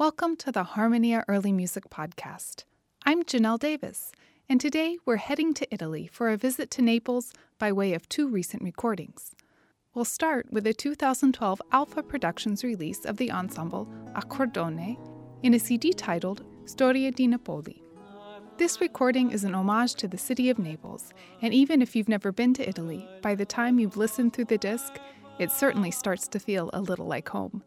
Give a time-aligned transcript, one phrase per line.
[0.00, 2.64] Welcome to the Harmonia Early Music Podcast.
[3.04, 4.12] I'm Janelle Davis,
[4.48, 8.26] and today we're heading to Italy for a visit to Naples by way of two
[8.26, 9.32] recent recordings.
[9.92, 14.96] We'll start with a 2012 Alpha Productions release of the ensemble Accordone
[15.42, 17.82] in a CD titled Storia di Napoli.
[18.56, 21.12] This recording is an homage to the city of Naples,
[21.42, 24.56] and even if you've never been to Italy, by the time you've listened through the
[24.56, 24.98] disc,
[25.38, 27.62] it certainly starts to feel a little like home.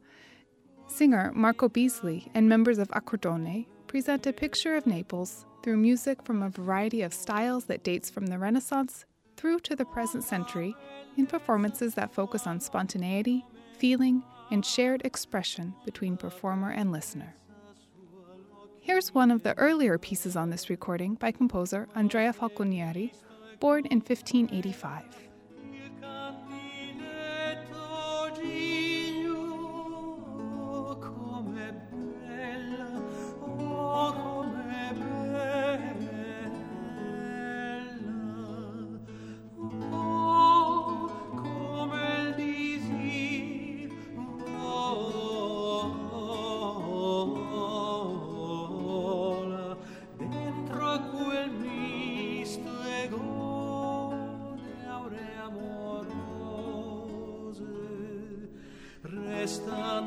[0.93, 6.43] Singer Marco Beasley and members of Accordone present a picture of Naples through music from
[6.43, 9.03] a variety of styles that dates from the Renaissance
[9.35, 10.75] through to the present century
[11.17, 13.43] in performances that focus on spontaneity,
[13.75, 17.33] feeling, and shared expression between performer and listener.
[18.79, 23.13] Here's one of the earlier pieces on this recording by composer Andrea Falconieri,
[23.59, 25.05] born in 1585.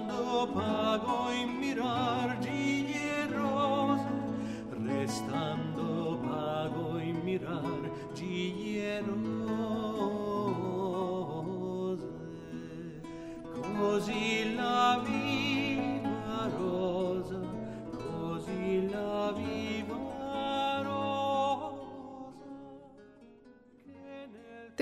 [0.06, 4.06] Restando pago in mirar giglie rose
[4.70, 9.96] Restando pago in mirar giglie rose
[13.77, 14.55] Così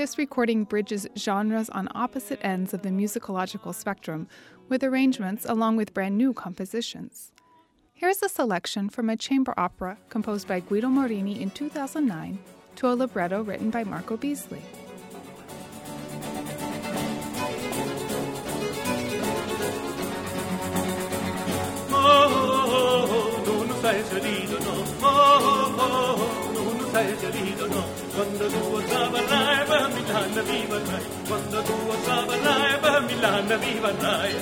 [0.05, 4.29] This recording bridges genres on opposite ends of the musicological spectrum
[4.69, 7.33] with arrangements along with brand new compositions.
[7.95, 12.39] Here's a selection from a chamber opera composed by Guido Morini in 2009
[12.77, 14.61] to a libretto written by Marco Beasley.
[21.91, 22.29] Oh,
[22.77, 23.64] oh,
[27.67, 27.94] oh,
[30.34, 31.02] a Milano viva rai.
[31.28, 34.34] Quando tu osava live a Milano viva rai.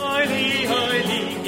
[0.00, 1.38] Oi lì, oi lì,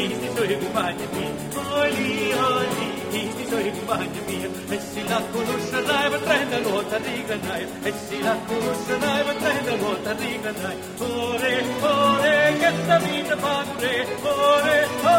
[3.11, 4.45] questi suoi compagni miei.
[4.45, 4.69] Oi lì, oi lì, questi suoi compagni miei.
[4.71, 7.67] E se la conoscerai, potrai lotta rigarai.
[7.83, 10.77] E se la conoscerai, potrai lotta rigarai.
[10.99, 12.53] Ore, ore,
[12.99, 14.07] vita fa pure.
[14.23, 15.10] Ore, ore,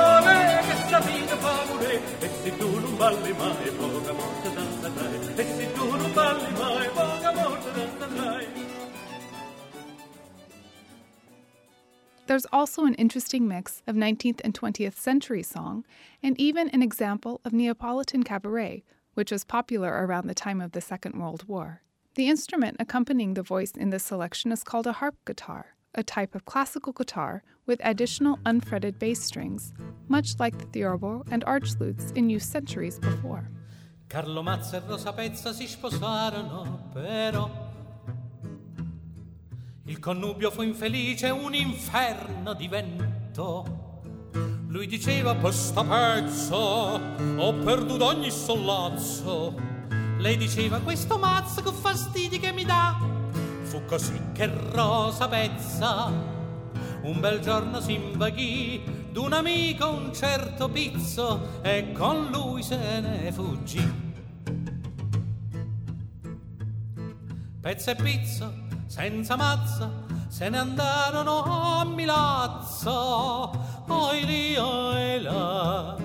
[12.32, 15.84] There's also an interesting mix of 19th and 20th century song,
[16.24, 20.80] and even an example of Neapolitan cabaret, which was popular around the time of the
[20.80, 21.82] Second World War.
[22.16, 26.34] The instrument accompanying the voice in this selection is called a harp guitar, a type
[26.34, 29.74] of classical guitar with additional unfretted bass strings,
[30.08, 33.50] much like the theorbo and arch lutes in use centuries before.
[34.08, 37.61] Carlo Mazza e Rosa Pezza si sposarono, però
[40.02, 43.64] connubio fu infelice, un inferno diventò.
[44.68, 49.54] Lui diceva per sta pezzo ho perduto ogni sollazzo.
[50.18, 52.98] Lei diceva questo mazzo che fastidi che mi dà.
[53.62, 56.12] Fu così che Rosa Pezza
[57.04, 63.32] un bel giorno si invaghì d'un amico un certo pizzo e con lui se ne
[63.32, 64.10] fuggì.
[67.60, 68.54] Pezzo e pizzo,
[68.92, 69.90] senza mazza,
[70.28, 73.50] se ne andarono a Milazzo.
[73.88, 75.96] Oi lì, oi là,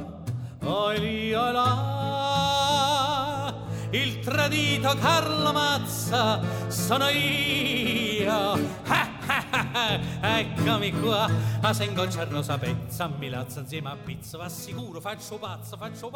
[0.63, 3.53] oi lì, oi là.
[3.91, 8.57] Il tradito Carlo Mazza sono io.
[10.23, 11.31] Eccomi qua,
[11.63, 16.11] a se ingoccia rosa pezza, a insieme a pizza, va sicuro, faccio pazzo, faccio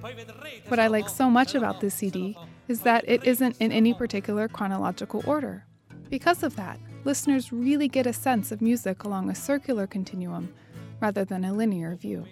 [0.00, 0.68] poi vedrete.
[0.68, 2.36] What I like so much about this CD
[2.68, 5.64] is that it isn't in any particular chronological order.
[6.08, 10.54] Because of that, listeners really get a sense of music along a circular continuum
[11.00, 12.26] rather than a linear view.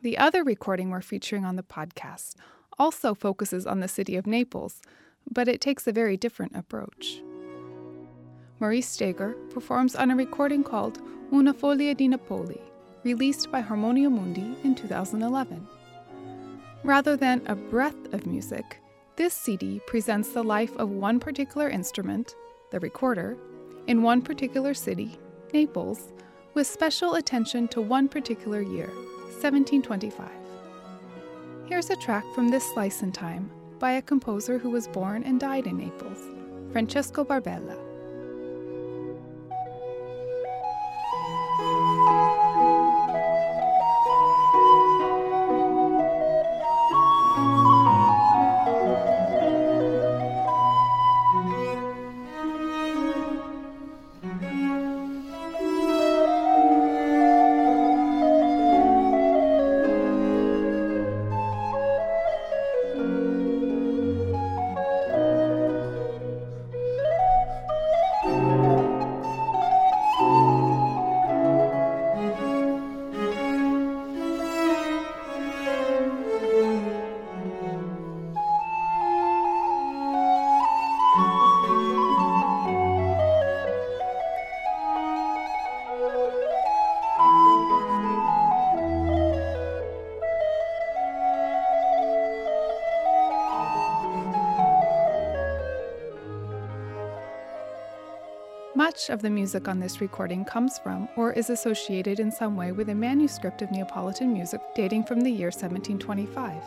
[0.00, 2.36] The other recording we're featuring on the podcast
[2.78, 4.80] also focuses on the city of Naples,
[5.30, 7.20] but it takes a very different approach.
[8.60, 11.00] Maurice Steger performs on a recording called
[11.32, 12.60] Una Follia di Napoli,
[13.04, 15.66] released by Harmonia Mundi in 2011.
[16.84, 18.78] Rather than a breadth of music,
[19.16, 22.36] this CD presents the life of one particular instrument,
[22.70, 23.38] the recorder,
[23.86, 25.18] in one particular city,
[25.54, 26.12] Naples,
[26.52, 28.88] with special attention to one particular year,
[29.40, 30.28] 1725.
[31.64, 35.40] Here's a track from this slice in time by a composer who was born and
[35.40, 36.18] died in Naples,
[36.72, 37.89] Francesco Barbella.
[99.00, 102.70] Much of the music on this recording comes from or is associated in some way
[102.70, 106.62] with a manuscript of Neapolitan music dating from the year 1725.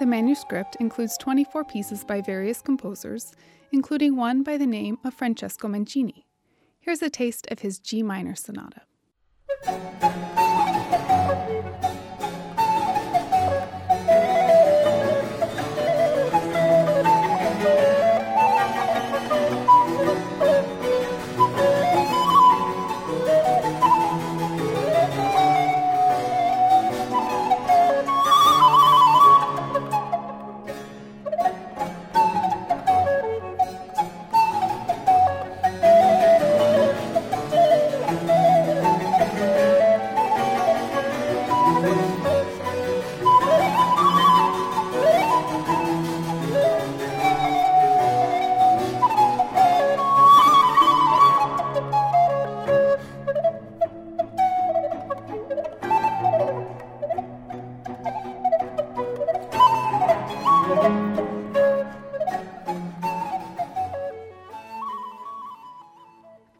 [0.00, 3.32] The manuscript includes 24 pieces by various composers,
[3.70, 6.26] including one by the name of Francesco Mancini.
[6.80, 8.82] Here's a taste of his G minor sonata.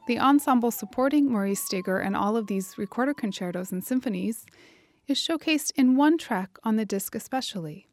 [0.09, 4.47] The ensemble supporting Maurice Steger and all of these recorder concertos and symphonies
[5.07, 7.89] is showcased in one track on the disc especially.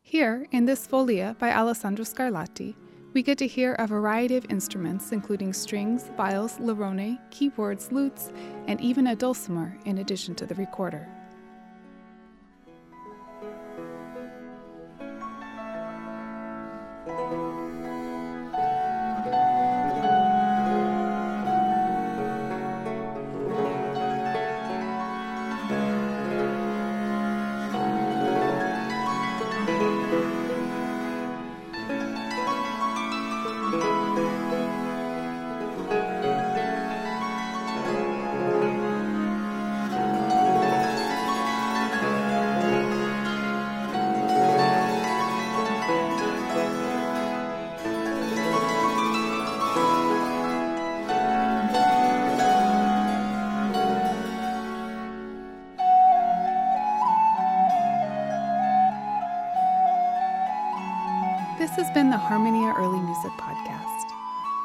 [0.00, 2.74] Here, in this folia by Alessandro Scarlatti,
[3.12, 8.32] we get to hear a variety of instruments, including strings, viols, lirone, keyboards, lutes,
[8.66, 11.06] and even a dulcimer in addition to the recorder.
[61.64, 64.04] This has been the Harmonia Early Music Podcast.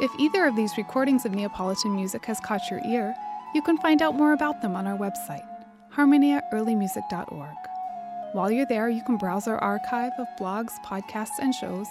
[0.01, 3.15] If either of these recordings of Neapolitan music has caught your ear,
[3.55, 5.47] you can find out more about them on our website,
[5.95, 7.55] harmoniaearlymusic.org.
[8.33, 11.87] While you're there, you can browse our archive of blogs, podcasts, and shows,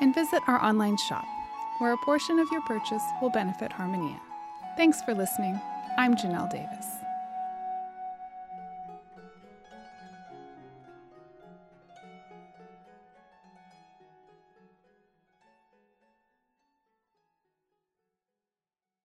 [0.00, 1.24] and visit our online shop,
[1.78, 4.18] where a portion of your purchase will benefit Harmonia.
[4.76, 5.60] Thanks for listening.
[5.96, 7.01] I'm Janelle Davis.